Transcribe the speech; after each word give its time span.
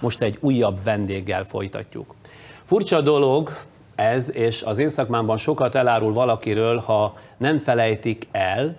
Most 0.00 0.22
egy 0.22 0.38
újabb 0.40 0.82
vendéggel 0.84 1.44
folytatjuk. 1.44 2.14
Furcsa 2.62 3.00
dolog 3.00 3.50
ez, 3.94 4.34
és 4.34 4.62
az 4.62 4.78
én 4.78 4.88
szakmámban 4.88 5.36
sokat 5.36 5.74
elárul 5.74 6.12
valakiről, 6.12 6.78
ha 6.78 7.16
nem 7.36 7.58
felejtik 7.58 8.26
el, 8.30 8.76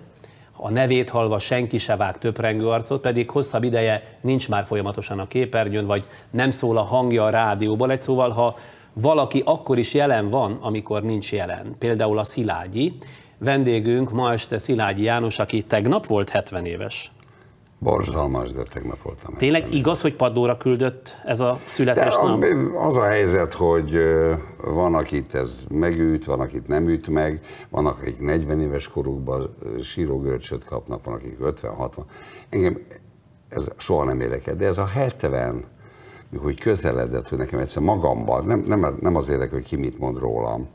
a 0.56 0.70
nevét 0.70 1.10
halva 1.10 1.38
senki 1.38 1.78
se 1.78 1.96
vág 1.96 2.18
töprengő 2.18 2.68
arcot, 2.68 3.00
pedig 3.00 3.30
hosszabb 3.30 3.62
ideje 3.62 4.18
nincs 4.20 4.48
már 4.48 4.64
folyamatosan 4.64 5.18
a 5.18 5.26
képernyőn, 5.26 5.86
vagy 5.86 6.06
nem 6.30 6.50
szól 6.50 6.76
a 6.78 6.82
hangja 6.82 7.24
a 7.24 7.30
rádióból. 7.30 7.90
Egy 7.90 8.00
szóval, 8.00 8.30
ha 8.30 8.56
valaki 8.92 9.42
akkor 9.44 9.78
is 9.78 9.94
jelen 9.94 10.28
van, 10.28 10.58
amikor 10.60 11.02
nincs 11.02 11.32
jelen. 11.32 11.74
Például 11.78 12.18
a 12.18 12.24
Szilágyi. 12.24 12.98
Vendégünk 13.38 14.12
ma 14.12 14.32
este 14.32 14.58
Szilágyi 14.58 15.02
János, 15.02 15.38
aki 15.38 15.62
tegnap 15.62 16.06
volt 16.06 16.28
70 16.28 16.64
éves. 16.64 17.12
Borzalmas, 17.78 18.50
de 18.50 18.62
tegnap 18.62 19.02
voltam. 19.02 19.34
Tényleg 19.34 19.74
igaz, 19.74 20.00
hogy 20.00 20.14
padlóra 20.14 20.56
küldött 20.56 21.16
ez 21.24 21.40
a 21.40 21.58
születésnap? 21.66 22.44
Az 22.76 22.96
a 22.96 23.04
helyzet, 23.04 23.52
hogy 23.52 23.98
van, 24.64 24.94
akit 24.94 25.34
ez 25.34 25.64
megüt, 25.68 26.24
van, 26.24 26.40
akit 26.40 26.68
nem 26.68 26.88
üt 26.88 27.08
meg, 27.08 27.40
van, 27.68 27.86
akik 27.86 28.20
40 28.20 28.60
éves 28.60 28.88
korukban 28.88 29.56
sírógörcsöt 29.82 30.64
kapnak, 30.64 31.04
van, 31.04 31.14
akik 31.14 31.36
50-60. 31.42 31.88
Engem 32.48 32.78
ez 33.48 33.68
soha 33.76 34.04
nem 34.04 34.20
érdekel, 34.20 34.56
de 34.56 34.66
ez 34.66 34.78
a 34.78 34.86
70, 34.86 35.64
hogy 36.36 36.60
közeledett, 36.60 37.28
hogy 37.28 37.38
nekem 37.38 37.58
egyszer 37.58 37.82
magamban, 37.82 38.44
nem, 38.44 38.64
nem, 38.66 38.96
nem 39.00 39.16
az 39.16 39.28
érdekel, 39.28 39.54
hogy 39.54 39.66
ki 39.66 39.76
mit 39.76 39.98
mond 39.98 40.18
rólam, 40.18 40.68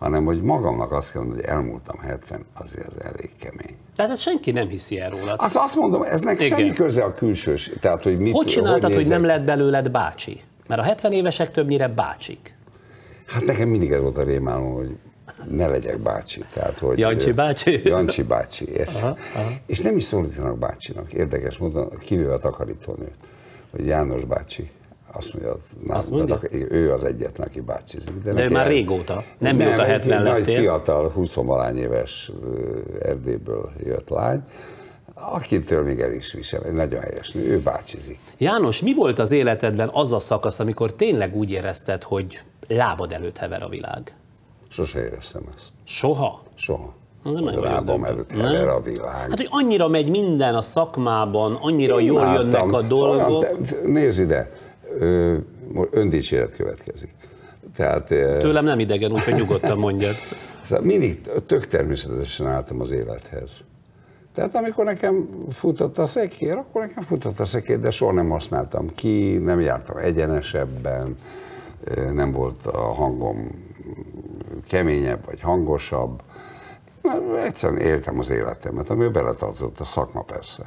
hanem 0.00 0.24
hogy 0.24 0.42
magamnak 0.42 0.92
azt 0.92 1.12
kell 1.12 1.20
mondani, 1.20 1.42
hogy 1.42 1.50
elmúltam 1.50 1.98
70, 1.98 2.44
azért 2.54 2.86
az 2.86 3.04
elég 3.04 3.30
kemény. 3.40 3.76
Tehát 3.96 4.10
ezt 4.10 4.22
senki 4.22 4.50
nem 4.50 4.68
hiszi 4.68 5.00
el 5.00 5.10
rólad. 5.10 5.36
Azt, 5.38 5.56
azt 5.56 5.76
mondom, 5.76 6.02
ez 6.02 6.20
neki 6.20 6.44
Igen. 6.44 6.58
semmi 6.58 6.72
köze 6.72 7.02
a 7.02 7.14
külsős. 7.14 7.70
Tehát, 7.80 8.02
hogy 8.02 8.18
mit, 8.18 8.32
Hogy 8.32 8.46
csináltad, 8.46 8.82
hogy, 8.82 8.92
nézek. 8.92 9.12
nem 9.12 9.24
lett 9.24 9.44
belőled 9.44 9.90
bácsi? 9.90 10.40
Mert 10.66 10.80
a 10.80 10.84
70 10.84 11.12
évesek 11.12 11.50
többnyire 11.50 11.88
bácsik. 11.88 12.54
Hát 13.26 13.44
nekem 13.44 13.68
mindig 13.68 13.90
ez 13.90 14.00
volt 14.00 14.16
a 14.16 14.22
rémálom, 14.22 14.72
hogy 14.72 14.96
ne 15.48 15.66
legyek 15.66 15.98
bácsi. 15.98 16.44
Tehát, 16.52 16.78
hogy, 16.78 16.98
Jancsi 16.98 17.32
bácsi? 17.32 17.80
Jancsi 17.88 18.22
bácsi, 18.22 18.68
érted? 18.68 19.18
És 19.66 19.80
nem 19.80 19.96
is 19.96 20.04
szólítanak 20.04 20.58
bácsinak. 20.58 21.12
Érdekes 21.12 21.56
módon, 21.56 21.88
kivéve 21.98 22.32
a 22.32 22.38
takarítónőt, 22.38 23.16
hogy 23.70 23.86
János 23.86 24.24
bácsi. 24.24 24.70
Azt 25.12 25.32
mondja, 25.32 25.56
na, 25.86 25.94
Azt 25.94 26.10
mondja? 26.10 26.36
de 26.36 26.48
ő 26.70 26.92
az 26.92 27.04
egyetlen, 27.04 27.46
aki 27.46 27.60
bácsizik. 27.60 28.12
De 28.24 28.30
ő 28.30 28.34
neki 28.34 28.52
már 28.52 28.62
el- 28.64 28.68
régóta, 28.72 29.22
nem 29.38 29.56
mióta 29.56 29.82
egy 29.84 29.90
70 29.90 30.22
nagy 30.22 30.38
lettél. 30.38 30.58
fiatal, 30.60 31.08
20 31.10 31.34
valány 31.34 31.76
éves 31.76 32.30
Erdélyből 33.02 33.70
jött 33.84 34.08
lány, 34.08 34.42
akitől 35.14 35.82
még 35.82 36.00
el 36.00 36.12
is 36.12 36.32
visel, 36.32 36.62
egy 36.62 36.72
nagyon 36.72 37.00
helyes 37.00 37.30
nő, 37.30 37.42
ő 37.42 37.60
bácsizik. 37.60 38.18
János, 38.38 38.80
mi 38.80 38.94
volt 38.94 39.18
az 39.18 39.30
életedben 39.30 39.90
az 39.92 40.12
a 40.12 40.18
szakasz, 40.18 40.58
amikor 40.58 40.92
tényleg 40.92 41.36
úgy 41.36 41.50
érezted, 41.50 42.02
hogy 42.02 42.40
lábad 42.68 43.12
előtt 43.12 43.36
hever 43.36 43.62
a 43.62 43.68
világ? 43.68 44.14
Sose 44.68 44.98
éreztem 45.04 45.42
ezt. 45.56 45.66
Soha? 45.84 46.42
Soha. 46.54 46.94
Az 47.22 47.32
nem 47.32 47.44
Lábam 47.62 48.04
előtt 48.04 48.30
hever 48.30 48.64
Nem? 48.64 48.74
a 48.74 48.80
világ. 48.80 49.14
Hát, 49.14 49.36
hogy 49.36 49.48
annyira 49.50 49.88
megy 49.88 50.10
minden 50.10 50.54
a 50.54 50.62
szakmában, 50.62 51.58
annyira 51.60 51.98
jól 52.00 52.20
Imádtam. 52.20 52.44
jönnek 52.44 52.72
a 52.72 52.82
dolgok. 52.82 53.42
Olyan, 53.42 53.56
nézd 53.84 54.20
ide, 54.20 54.50
öndicséret 55.90 56.56
következik. 56.56 57.14
Tehát 57.76 58.06
Tőlem 58.38 58.64
nem 58.64 58.78
idegen, 58.78 59.12
úgyhogy 59.12 59.34
nyugodtan 59.34 59.78
mondjad. 59.78 60.14
szóval 60.62 60.84
mindig 60.84 61.20
tök 61.46 61.66
természetesen 61.66 62.46
álltam 62.46 62.80
az 62.80 62.90
élethez. 62.90 63.50
Tehát 64.34 64.56
amikor 64.56 64.84
nekem 64.84 65.28
futott 65.50 65.98
a 65.98 66.06
szekér, 66.06 66.56
akkor 66.56 66.80
nekem 66.80 67.02
futott 67.02 67.40
a 67.40 67.44
szekér, 67.44 67.80
de 67.80 67.90
soha 67.90 68.12
nem 68.12 68.28
használtam 68.28 68.94
ki, 68.94 69.38
nem 69.38 69.60
jártam 69.60 69.96
egyenesebben, 69.96 71.14
nem 72.12 72.32
volt 72.32 72.66
a 72.66 72.80
hangom 72.80 73.48
keményebb 74.68 75.24
vagy 75.26 75.40
hangosabb. 75.40 76.22
Egyszerűen 77.44 77.80
éltem 77.80 78.18
az 78.18 78.30
életemet, 78.30 78.90
ami 78.90 79.08
beletartozott 79.08 79.80
a 79.80 79.84
szakma 79.84 80.22
persze. 80.22 80.66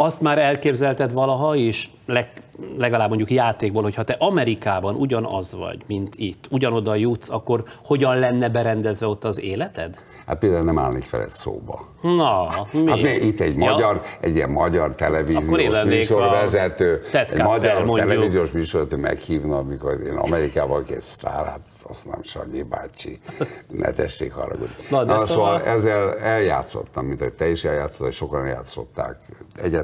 Azt 0.00 0.20
már 0.20 0.38
elképzelted 0.38 1.12
valaha 1.12 1.54
is, 1.54 1.90
leg, 2.06 2.30
legalább 2.76 3.08
mondjuk 3.08 3.30
játékból, 3.30 3.82
hogy 3.82 3.94
ha 3.94 4.02
te 4.02 4.16
Amerikában 4.18 4.94
ugyanaz 4.94 5.54
vagy, 5.54 5.82
mint 5.86 6.14
itt, 6.16 6.44
ugyanoda 6.50 6.94
jutsz, 6.94 7.30
akkor 7.30 7.62
hogyan 7.84 8.18
lenne 8.18 8.48
berendezve 8.48 9.06
ott 9.06 9.24
az 9.24 9.40
életed? 9.40 9.96
Hát 10.26 10.38
például 10.38 10.64
nem 10.64 10.78
állnék 10.78 11.10
veled 11.10 11.30
szóba. 11.30 11.86
Na, 12.02 12.48
mi? 12.72 12.90
Hát 12.90 13.22
itt 13.22 13.40
egy 13.40 13.56
Ja. 13.58 13.70
magyar, 13.72 14.00
egy 14.20 14.34
ilyen 14.34 14.50
magyar 14.50 14.94
televíziós 14.94 15.82
műsorvezető, 15.84 17.00
egy 17.12 17.42
magyar 17.42 17.84
mondjuk. 17.84 18.08
televíziós 18.08 18.50
műsorvezető 18.50 19.00
meghívna, 19.02 19.56
amikor 19.56 20.00
én 20.06 20.16
Amerikában 20.16 20.84
két 20.84 21.02
sztár, 21.02 21.44
hát 21.46 21.60
azt 21.82 22.10
nem 22.10 22.22
Sanyi 22.22 22.62
bácsi, 22.62 23.18
ne 23.82 23.92
tessék 23.92 24.32
haragudni. 24.32 24.74
Na, 24.90 25.04
de 25.04 25.12
Na, 25.14 25.26
szóval- 25.26 25.58
szóval 25.58 25.62
ezzel 25.74 26.18
eljátszottam, 26.18 27.06
mint 27.06 27.20
hogy 27.20 27.32
te 27.32 27.50
is 27.50 27.64
eljátszottad, 27.64 28.06
és 28.06 28.14
sokan 28.16 28.40
eljátszották, 28.44 29.16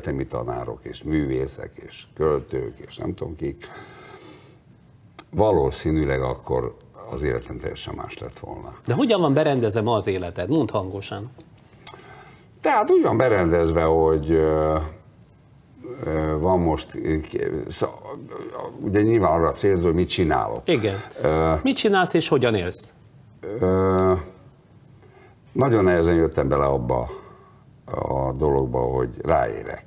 egyetemi 0.04 0.26
tanárok, 0.26 0.78
és 0.82 1.02
művészek, 1.02 1.70
és 1.74 2.04
költők, 2.14 2.78
és 2.78 2.96
nem 2.96 3.14
tudom 3.14 3.36
kik. 3.36 3.68
Valószínűleg 5.30 6.22
akkor 6.22 6.76
az 7.10 7.22
életem 7.22 7.58
teljesen 7.58 7.94
más 7.94 8.18
lett 8.18 8.38
volna. 8.38 8.74
De 8.86 8.94
hogyan 8.94 9.20
van 9.20 9.34
berendezve 9.34 9.80
ma 9.80 9.94
az 9.94 10.06
életed? 10.06 10.48
Mondd 10.48 10.70
hangosan. 10.72 11.30
Tehát 12.60 12.90
úgy 12.90 13.02
van 13.02 13.16
berendezve, 13.16 13.82
hogy 13.82 14.40
van 16.38 16.58
most, 16.58 16.98
ugye 18.80 19.02
nyilván 19.02 19.32
arra 19.32 19.52
célzó, 19.52 19.84
hogy 19.84 19.94
mit 19.94 20.08
csinálok. 20.08 20.68
Igen. 20.68 20.96
Mit 21.62 21.76
csinálsz 21.76 22.14
és 22.14 22.28
hogyan 22.28 22.54
élsz? 22.54 22.92
Ö, 23.40 24.12
nagyon 25.52 25.84
nehezen 25.84 26.14
jöttem 26.14 26.48
bele 26.48 26.64
abba 26.64 27.10
a 27.84 28.32
dologba, 28.32 28.78
hogy 28.78 29.08
ráérek. 29.22 29.84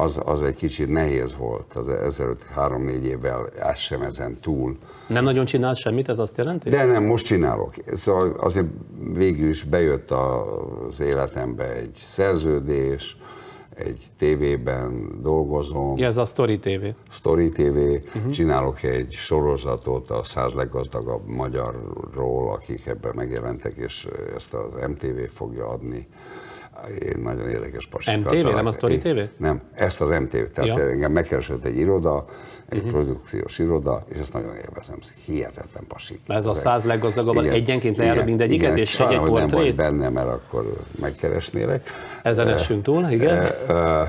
Az, 0.00 0.20
az 0.24 0.42
egy 0.42 0.54
kicsit 0.54 0.88
nehéz 0.88 1.36
volt, 1.36 1.74
az 1.74 1.88
ezelőtt 1.88 2.42
három-négy 2.42 3.04
évvel 3.04 3.48
ez 3.48 3.78
sem 3.78 4.02
ezen 4.02 4.38
túl. 4.40 4.76
Nem 5.06 5.24
nagyon 5.24 5.44
csinálsz 5.44 5.78
semmit, 5.78 6.08
ez 6.08 6.18
azt 6.18 6.36
jelenti? 6.36 6.68
De 6.68 6.84
nem, 6.84 7.04
most 7.04 7.24
csinálok. 7.24 7.74
Szóval 7.94 8.32
azért 8.40 8.66
végül 9.12 9.48
is 9.48 9.62
bejött 9.62 10.10
az 10.10 11.00
életembe 11.00 11.72
egy 11.72 12.00
szerződés, 12.04 13.16
egy 13.74 14.02
tévében 14.18 15.18
dolgozom, 15.22 15.96
Ja, 15.96 16.06
ez 16.06 16.16
a 16.16 16.24
Story 16.24 16.58
TV. 16.58 16.84
Story 17.10 17.48
TV, 17.48 17.76
uh-huh. 18.16 18.30
csinálok 18.30 18.82
egy 18.82 19.12
sorozatot 19.12 20.10
a 20.10 20.24
száz 20.24 20.52
leggazdagabb 20.52 21.26
magyarról, 21.26 22.52
akik 22.52 22.86
ebben 22.86 23.12
megjelentek, 23.14 23.76
és 23.76 24.08
ezt 24.34 24.54
az 24.54 24.88
MTV 24.88 25.18
fogja 25.32 25.68
adni. 25.68 26.06
Nagyon 27.22 27.48
érdekes 27.48 27.86
pasikat. 27.86 28.20
MTV, 28.20 28.54
nem 28.54 28.66
a. 28.66 28.72
Story 28.72 28.98
TV? 28.98 29.18
Nem, 29.36 29.62
ezt 29.74 30.00
az 30.00 30.08
MTV. 30.10 30.36
Tehát 30.54 30.76
Ja. 30.78 30.90
engem 30.90 31.12
megkeresett 31.12 31.64
egy 31.64 31.76
iroda, 31.76 32.24
egy 32.68 32.78
uh-huh. 32.78 32.92
produkciós 32.92 33.58
iroda, 33.58 34.04
és 34.08 34.18
ezt 34.18 34.32
nagyon 34.32 34.54
élvezem. 34.54 34.98
Hihetetlen 35.24 35.84
pasik. 35.88 36.20
Ez 36.26 36.46
a 36.46 36.54
száz 36.54 36.84
leggazdagabban 36.84 37.44
Igen, 37.44 37.54
egyenként 37.56 37.96
lejárod 37.96 38.16
igen, 38.16 38.28
mindegyiket, 38.28 38.66
igen. 38.66 38.78
és 38.78 39.00
egy-egy 39.00 39.16
hogy 39.18 39.30
nem 39.30 39.40
vagy 39.40 39.50
portrét? 39.50 39.74
benne, 39.74 40.08
mert 40.08 40.28
akkor 40.28 40.76
megkeresnélek. 41.00 41.88
Ezen 42.22 42.48
essünk 42.48 42.82
túl, 42.82 43.06
igen. 43.10 43.44
Ö, 43.68 44.02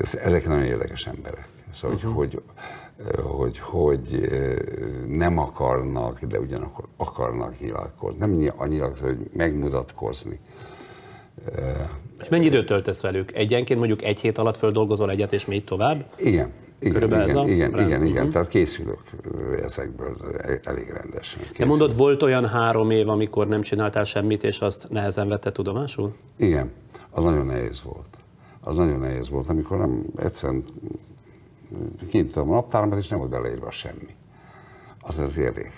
ez- 0.00 0.14
Ezek 0.14 0.46
nagyon 0.46 0.64
érdekes 0.64 1.06
emberek. 1.06 1.48
Szóval, 1.74 1.96
uh-huh. 1.96 2.14
hogy, 2.14 2.42
hogy, 3.22 3.58
hogy 3.58 4.28
nem 5.08 5.38
akarnak, 5.38 6.20
de 6.24 6.38
ugyanakkor 6.40 6.84
akarnak 6.96 7.60
nyilatkozni. 7.60 8.18
Nem 8.18 8.30
nyi- 8.30 8.52
a 8.56 8.66
nyilatkozni, 8.66 9.06
hogy 9.06 9.30
megmutatkozni. 9.32 10.40
És 12.20 12.28
mennyi 12.28 12.44
időt 12.46 12.66
töltesz 12.66 13.00
velük? 13.02 13.32
Egyenként 13.34 13.78
mondjuk 13.78 14.02
egy 14.02 14.20
hét 14.20 14.38
alatt 14.38 14.56
földolgozol 14.56 15.10
egyet, 15.10 15.32
és 15.32 15.46
még 15.46 15.64
tovább? 15.64 16.04
Igen. 16.16 16.50
Igen, 16.78 16.92
Körülbelül 16.92 17.24
ez 17.24 17.30
igen, 17.30 17.44
a 17.44 17.48
igen, 17.48 17.70
rend. 17.70 17.86
igen, 17.88 18.06
igen, 18.06 18.22
Mhm. 18.22 18.32
tehát 18.32 18.48
készülök 18.48 19.00
ezekből 19.62 20.16
e- 20.38 20.60
elég 20.64 20.88
rendesen. 20.88 21.40
Te 21.40 21.46
Készülök. 21.46 21.68
mondod, 21.68 21.96
volt 21.96 22.22
olyan 22.22 22.46
három 22.48 22.90
év, 22.90 23.08
amikor 23.08 23.48
nem 23.48 23.62
csináltál 23.62 24.04
semmit, 24.04 24.44
és 24.44 24.60
azt 24.60 24.86
nehezen 24.90 25.28
vette 25.28 25.52
tudomásul? 25.52 26.14
Igen, 26.36 26.70
az 27.10 27.22
nagyon 27.22 27.46
nehéz 27.46 27.82
volt. 27.82 28.06
Az 28.60 28.76
nagyon 28.76 28.98
nehéz 29.00 29.28
volt, 29.30 29.48
amikor 29.48 29.78
nem 29.78 30.04
egyszerűen 30.16 30.64
kinyitom 32.10 32.50
a 32.50 32.54
naptáramat, 32.54 32.98
és 32.98 33.08
nem 33.08 33.18
volt 33.18 33.30
beleírva 33.30 33.70
semmi. 33.70 34.14
Az 35.00 35.18
az 35.18 35.38
elég 35.38 35.70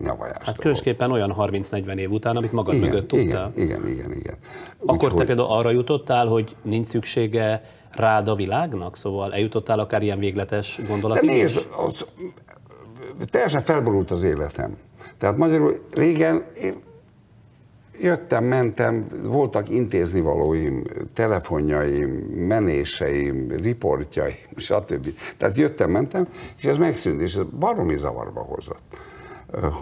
nyavajás. 0.00 0.36
Hát 0.44 0.58
különösképpen 0.58 1.10
olyan 1.10 1.34
30-40 1.38 1.96
év 1.96 2.10
után, 2.10 2.36
amit 2.36 2.52
magad 2.52 2.74
igen, 2.74 2.88
mögött 2.88 3.08
tudtál. 3.08 3.52
igen, 3.54 3.66
igen, 3.66 3.88
igen, 3.88 4.12
igen. 4.12 4.34
Akkor 4.78 4.98
te 4.98 5.04
Úgyhogy- 5.06 5.26
például 5.26 5.48
arra 5.48 5.70
jutottál, 5.70 6.26
hogy 6.26 6.56
nincs 6.62 6.86
szüksége 6.86 7.62
rád 7.90 8.28
a 8.28 8.34
világnak? 8.34 8.96
Szóval 8.96 9.32
eljutottál 9.32 9.78
akár 9.78 10.02
ilyen 10.02 10.18
végletes 10.18 10.76
De 10.76 10.86
gondolatig 10.88 11.30
is? 11.30 11.36
nézd, 11.36 11.68
az, 11.76 12.06
teljesen 13.30 13.62
felborult 13.62 14.10
az 14.10 14.22
életem. 14.22 14.76
Tehát 15.18 15.36
magyarul 15.36 15.80
régen 15.92 16.44
én, 16.62 16.74
jöttem, 18.00 18.44
mentem, 18.44 19.06
voltak 19.22 19.68
intéznivalóim, 19.70 20.84
telefonjaim, 21.14 22.08
menéseim, 22.46 23.50
riportjaim, 23.62 24.34
stb. 24.56 25.08
Tehát 25.36 25.56
jöttem, 25.56 25.90
mentem, 25.90 26.28
és 26.58 26.64
ez 26.64 26.76
megszűnt, 26.76 27.20
és 27.20 27.34
ez 27.34 27.42
baromi 27.58 27.96
zavarba 27.96 28.40
hozott. 28.40 28.82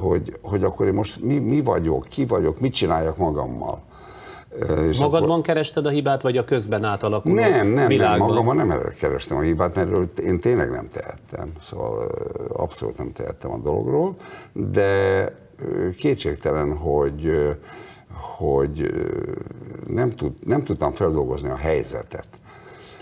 Hogy, 0.00 0.38
hogy 0.42 0.64
akkor 0.64 0.86
én 0.86 0.94
most 0.94 1.22
mi, 1.22 1.38
mi 1.38 1.62
vagyok, 1.62 2.06
ki 2.08 2.26
vagyok, 2.26 2.60
mit 2.60 2.72
csináljak 2.72 3.16
magammal. 3.16 3.82
És 4.88 4.98
Magadban 4.98 5.30
akkor... 5.30 5.42
kerested 5.42 5.86
a 5.86 5.88
hibát, 5.88 6.22
vagy 6.22 6.36
a 6.36 6.44
közben 6.44 6.84
átalakuló 6.84 7.34
Nem, 7.34 7.66
nem, 7.66 7.86
világban? 7.88 8.18
nem, 8.18 8.26
magamban 8.26 8.66
nem 8.66 8.92
kerestem 8.98 9.36
a 9.36 9.40
hibát, 9.40 9.74
mert 9.74 10.18
én 10.18 10.40
tényleg 10.40 10.70
nem 10.70 10.88
tehettem, 10.92 11.52
szóval 11.60 12.10
abszolút 12.52 12.98
nem 12.98 13.12
tehettem 13.12 13.50
a 13.50 13.58
dologról, 13.58 14.16
de 14.52 15.24
kétségtelen, 15.96 16.76
hogy 16.76 17.30
hogy 18.36 18.90
nem, 19.86 20.10
tud, 20.10 20.32
nem 20.46 20.62
tudtam 20.62 20.92
feldolgozni 20.92 21.48
a 21.48 21.56
helyzetet. 21.56 22.26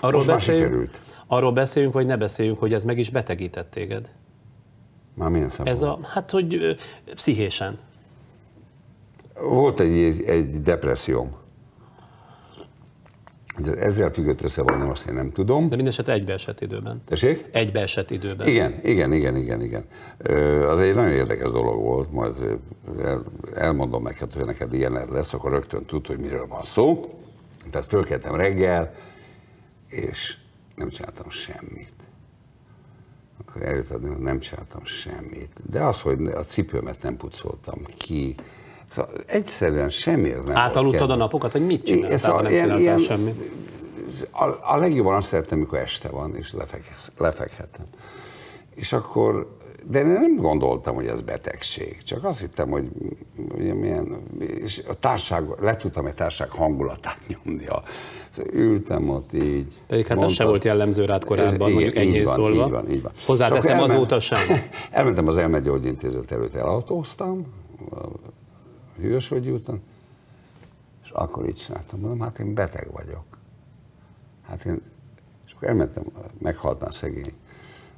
Arról 0.00 0.16
Most 0.16 0.26
beszéljünk, 0.26 0.66
sikerült. 0.66 1.00
Arról 1.26 1.52
beszéljünk, 1.52 1.94
vagy 1.94 2.06
ne 2.06 2.16
beszéljünk, 2.16 2.58
hogy 2.58 2.72
ez 2.72 2.84
meg 2.84 2.98
is 2.98 3.10
betegített 3.10 3.70
téged. 3.70 4.08
Már 5.16 5.30
milyen 5.30 5.50
Ez 5.64 5.82
a, 5.82 5.98
hát, 6.02 6.30
hogy 6.30 6.54
ö, 6.54 6.72
pszichésen. 7.14 7.78
Volt 9.40 9.80
egy, 9.80 9.96
egy, 9.98 10.22
egy 10.22 10.62
depresszióm. 10.62 11.34
Ezzel 13.78 14.10
függött 14.10 14.42
össze, 14.42 14.62
vagy 14.62 14.78
nem, 14.78 14.88
azt 14.90 15.08
én 15.08 15.14
nem 15.14 15.30
tudom. 15.30 15.68
De 15.68 15.76
mindesetre 15.76 16.12
egybeesett 16.12 16.60
időben. 16.60 17.02
Tessék? 17.04 17.44
Egybeesett 17.52 18.10
időben. 18.10 18.46
Igen, 18.46 18.80
igen, 18.82 19.12
igen, 19.12 19.36
igen, 19.36 19.62
igen. 19.62 19.84
Az 20.68 20.78
egy 20.80 20.94
nagyon 20.94 21.12
érdekes 21.12 21.50
dolog 21.50 21.82
volt, 21.82 22.12
majd 22.12 22.58
elmondom 23.54 24.02
neked, 24.02 24.32
hogy 24.32 24.44
neked 24.44 24.72
ilyen 24.72 25.06
lesz, 25.10 25.34
akkor 25.34 25.50
rögtön 25.52 25.84
tud, 25.84 26.06
hogy 26.06 26.18
miről 26.18 26.46
van 26.46 26.62
szó. 26.62 27.00
Tehát 27.70 27.86
fölkeltem 27.86 28.34
reggel, 28.34 28.94
és 29.88 30.36
nem 30.74 30.88
csináltam 30.88 31.30
semmit. 31.30 31.95
Akkor 33.40 33.62
hogy 33.90 34.18
nem 34.18 34.38
csináltam 34.38 34.84
semmit. 34.84 35.50
De 35.70 35.84
az, 35.84 36.00
hogy 36.00 36.26
a 36.26 36.42
cipőmet 36.42 37.02
nem 37.02 37.16
pucoltam 37.16 37.84
ki, 37.96 38.34
Szóval 38.90 39.10
egyszerűen 39.26 39.88
semmi 39.88 40.30
ez 40.30 40.44
nem 40.44 40.56
Átaludtad 40.56 41.10
a 41.10 41.14
napokat, 41.14 41.52
hogy 41.52 41.66
mit 41.66 41.84
csináltál, 41.84 42.18
szóval 42.18 42.42
nem 42.42 42.52
ilyen, 42.52 42.78
ilyen, 42.78 42.98
semmit? 42.98 43.50
A, 44.30 44.44
a 44.44 44.76
legjobban 44.76 45.14
azt 45.14 45.28
szeretem, 45.28 45.58
mikor 45.58 45.78
este 45.78 46.08
van, 46.08 46.36
és 46.36 46.54
lefekhetem. 47.18 47.84
És 48.76 48.92
akkor, 48.92 49.56
de 49.88 49.98
én 49.98 50.06
nem 50.06 50.36
gondoltam, 50.36 50.94
hogy 50.94 51.06
ez 51.06 51.20
betegség, 51.20 52.02
csak 52.02 52.24
azt 52.24 52.40
hittem, 52.40 52.70
hogy 52.70 52.88
milyen, 53.54 54.16
és 54.38 54.82
a 54.88 54.94
társág, 54.94 55.44
le 55.60 55.76
tudtam 55.76 56.06
egy 56.06 56.14
társág 56.14 56.50
hangulatát 56.50 57.18
nyomni. 57.44 57.66
A, 57.66 57.82
ültem 58.52 59.08
ott 59.08 59.32
így. 59.32 59.72
Pedig 59.86 60.06
hát 60.06 60.22
ez 60.22 60.32
se 60.32 60.44
volt 60.44 60.64
jellemző 60.64 61.04
rád 61.04 61.24
korábban, 61.24 61.54
igen, 61.54 61.72
mondjuk 61.72 61.96
ennyi 61.96 62.24
szólva. 62.24 62.64
Így 62.64 62.70
van, 62.70 62.90
így 62.90 63.02
van. 63.02 63.12
Hozzáteszem 63.26 63.82
azóta 63.82 64.20
sem. 64.20 64.40
Elmentem 64.90 65.26
az 65.26 65.36
elmegyógyintézet 65.36 66.32
előtt, 66.32 66.54
elautóztam, 66.54 67.46
Hűvösvölgyi 69.00 69.50
úton, 69.50 69.80
és 71.04 71.10
akkor 71.10 71.46
így 71.46 71.54
csináltam, 71.54 72.00
mondom, 72.00 72.20
hát 72.20 72.38
én 72.38 72.54
beteg 72.54 72.88
vagyok. 72.92 73.24
Hát 74.46 74.64
én, 74.64 74.80
és 75.46 75.52
akkor 75.52 75.68
elmentem, 75.68 76.04
meghalt 76.38 76.80
már 76.80 76.94
szegény 76.94 77.32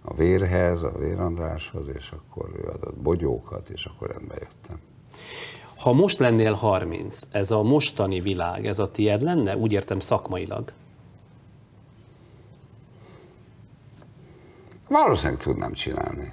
a 0.09 0.15
vérhez, 0.15 0.83
a 0.83 0.93
vérandráshoz, 0.99 1.89
és 1.97 2.11
akkor 2.11 2.51
ő 2.57 2.69
adott 2.69 2.97
bogyókat, 2.97 3.69
és 3.69 3.85
akkor 3.85 4.11
rendbe 4.11 4.35
jöttem. 4.35 4.81
Ha 5.77 5.93
most 5.93 6.19
lennél 6.19 6.53
30, 6.53 7.21
ez 7.31 7.51
a 7.51 7.63
mostani 7.63 8.21
világ, 8.21 8.67
ez 8.67 8.79
a 8.79 8.91
tied 8.91 9.23
lenne? 9.23 9.57
Úgy 9.57 9.73
értem 9.73 10.01
szakmailag. 10.01 10.73
Valószínűleg 14.89 15.43
tudnám 15.43 15.73
csinálni. 15.73 16.33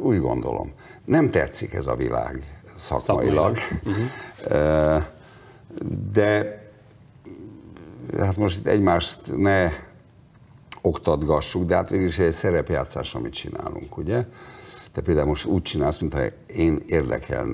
Úgy 0.00 0.18
gondolom. 0.18 0.72
Nem 1.04 1.30
tetszik 1.30 1.72
ez 1.72 1.86
a 1.86 1.96
világ 1.96 2.62
szakmailag. 2.76 3.56
szakmailag. 3.58 5.02
De 6.12 6.62
hát 8.18 8.36
most 8.36 8.58
itt 8.58 8.66
egymást 8.66 9.18
ne 9.36 9.70
oktatgassuk, 10.82 11.64
de 11.64 11.74
hát 11.74 11.88
végül 11.88 12.06
is 12.06 12.18
egy 12.18 12.32
szerepjátszás, 12.32 13.14
amit 13.14 13.32
csinálunk, 13.32 13.96
ugye? 13.96 14.24
Te 14.92 15.00
például 15.00 15.26
most 15.26 15.46
úgy 15.46 15.62
csinálsz, 15.62 15.98
mintha 15.98 16.20
én 16.46 16.82
érdekel. 16.86 17.46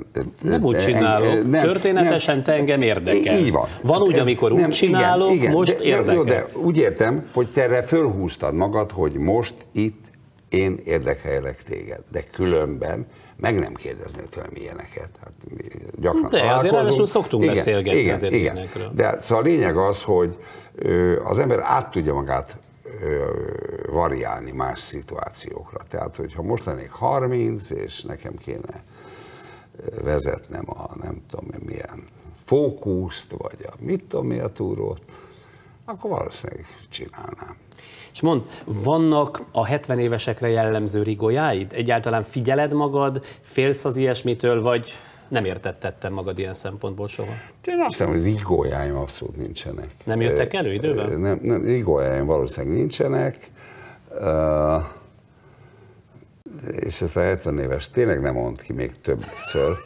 Nem 0.43 0.65
úgy 0.65 0.79
csinálok. 0.79 1.49
Nem, 1.49 1.63
Történetesen 1.63 2.35
nem, 2.35 2.45
te 2.45 2.53
engem 2.53 2.83
érdekelsz. 2.83 3.41
Így 3.41 3.53
van. 3.53 3.69
Van 3.83 4.03
úgy, 4.03 4.19
amikor 4.19 4.53
nem, 4.53 4.65
úgy 4.65 4.71
csinálok, 4.71 5.31
igen, 5.31 5.43
igen, 5.43 5.53
most 5.53 5.79
de, 5.79 5.85
érdekel. 5.85 6.15
Jó, 6.15 6.23
de 6.23 6.47
úgy 6.55 6.79
értem, 6.79 7.29
hogy 7.33 7.49
te 7.49 7.63
erre 7.63 7.83
fölhúztad 7.83 8.55
magad, 8.55 8.91
hogy 8.91 9.13
most 9.13 9.55
itt 9.73 10.05
én 10.49 10.81
érdekelek 10.85 11.63
téged, 11.63 12.01
de 12.13 12.23
különben 12.33 13.07
meg 13.37 13.59
nem 13.59 13.75
kérdeznél 13.75 14.29
tőlem 14.29 14.51
ilyeneket. 14.55 15.09
Hát 15.21 15.33
gyakran 16.01 16.31
De 16.31 16.53
azért 16.55 16.75
ráadásul 16.75 17.07
szoktunk 17.07 17.43
igen, 17.43 17.55
beszélgetni 17.55 18.01
igen, 18.01 18.15
azért 18.15 18.33
igen. 18.33 18.55
Ilyenekről. 18.55 18.91
De 18.95 19.21
szóval 19.21 19.45
a 19.45 19.47
lényeg 19.47 19.77
az, 19.77 20.03
hogy 20.03 20.37
az 21.25 21.39
ember 21.39 21.61
át 21.63 21.91
tudja 21.91 22.15
magát 22.15 22.57
variálni 23.87 24.53
más 24.53 24.81
szituációkra. 24.81 25.79
Tehát, 25.89 26.17
hogyha 26.17 26.43
most 26.43 26.65
lennék 26.65 26.91
30, 26.91 27.71
és 27.71 28.03
nekem 28.03 28.37
kéne 28.37 28.83
vezetnem 30.03 30.65
a 30.67 30.91
nem 31.03 31.23
tudom 31.31 31.47
milyen 31.65 32.03
fókuszt, 32.45 33.31
vagy 33.31 33.59
a 33.63 33.73
mit 33.81 34.05
tudom 34.05 34.27
mi 34.27 34.39
a 34.39 34.49
túrót, 34.49 35.01
akkor 35.85 36.11
valószínűleg 36.11 36.67
csinálnám. 36.89 37.57
És 38.13 38.21
mond, 38.21 38.43
vannak 38.65 39.43
a 39.53 39.67
70 39.67 39.99
évesekre 39.99 40.49
jellemző 40.49 41.03
rigójáid? 41.03 41.73
Egyáltalán 41.73 42.23
figyeled 42.23 42.73
magad, 42.73 43.25
félsz 43.41 43.85
az 43.85 43.97
ilyesmitől, 43.97 44.63
vagy 44.63 44.93
nem 45.29 45.45
értettettem 45.45 46.13
magad 46.13 46.39
ilyen 46.39 46.55
szempontból 46.55 47.07
soha? 47.07 47.33
Én 47.65 47.79
azt 47.79 47.89
hiszem, 47.89 48.09
hogy 48.09 48.23
rigójáim 48.23 48.97
abszolút 48.97 49.37
nincsenek. 49.37 49.91
Nem 50.05 50.21
jöttek 50.21 50.55
elő 50.55 50.73
időben? 50.73 51.21
Nem, 51.21 51.39
nem 51.43 51.63
rigójáim 51.63 52.27
valószínűleg 52.27 52.77
nincsenek. 52.77 53.51
Uh, 54.21 54.85
és 56.81 57.01
ez 57.01 57.17
a 57.17 57.21
70 57.21 57.59
éves 57.59 57.91
tényleg 57.91 58.21
nem 58.21 58.35
mond 58.35 58.63
ki 58.63 58.73
még 58.73 58.93
többször 59.01 59.77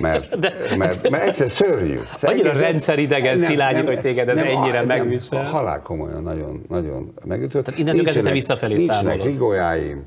mert, 0.00 0.38
de, 0.38 0.54
mert, 0.76 1.10
mert 1.10 1.24
egyszer 1.24 1.48
szörnyű. 1.48 2.00
Annyira 2.20 2.52
rendszeridegen 2.52 3.38
szilágyít, 3.38 3.86
hogy 3.86 4.00
téged 4.00 4.28
ez 4.28 4.36
nem, 4.36 4.46
ennyire 4.46 4.84
nem, 4.84 4.86
megvisel. 4.86 5.38
A 5.38 5.48
halál 5.48 5.82
komolyan 5.82 6.22
nagyon, 6.22 6.64
nagyon 6.68 7.12
megütött. 7.24 7.64
Tehát 7.64 7.80
innentől 7.80 8.04
kezdve 8.04 8.30
visszafelé 8.30 8.74
Nincsenek 8.74 9.22
rigójáim, 9.22 10.04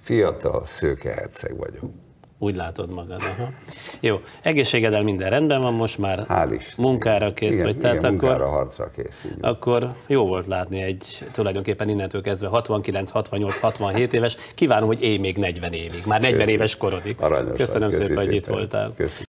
fiatal, 0.00 0.62
szőke 0.66 1.10
herceg 1.10 1.56
vagyok. 1.56 1.90
Úgy 2.38 2.54
látod 2.54 2.90
magad. 2.90 3.20
Aha. 3.20 3.48
Jó, 4.00 4.20
egészségedel 4.42 5.02
minden 5.02 5.30
rendben 5.30 5.60
van, 5.60 5.74
most 5.74 5.98
már 5.98 6.26
Hál' 6.28 6.76
munkára 6.76 7.32
kész 7.32 7.54
igen, 7.54 7.66
vagy. 7.66 7.78
Tehát 7.78 7.96
igen, 7.96 8.14
akkor, 8.14 8.28
munkára, 8.28 8.50
harcra 8.50 8.88
kész. 8.96 9.24
Így 9.26 9.32
akkor 9.40 9.88
jó 10.06 10.26
volt 10.26 10.46
látni 10.46 10.80
egy 10.82 11.24
tulajdonképpen 11.32 11.88
innentől 11.88 12.20
kezdve 12.20 12.48
69, 12.48 13.10
68, 13.10 13.58
67 13.58 14.12
éves. 14.12 14.36
Kívánom, 14.54 14.86
hogy 14.86 15.02
élj 15.02 15.16
még 15.16 15.36
40 15.36 15.72
évig, 15.72 16.02
már 16.06 16.20
40 16.20 16.38
Köszönöm. 16.38 16.54
éves 16.54 16.76
korodig. 16.76 17.16
Aranyos 17.20 17.56
Köszönöm 17.56 17.90
szépen, 17.90 18.24
hogy 18.24 18.34
itt 18.34 18.46
voltál. 18.46 18.92
Köszönöm. 18.96 19.32